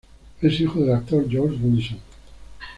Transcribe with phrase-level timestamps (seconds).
[0.41, 1.99] Es hijo del actor Georges Wilson.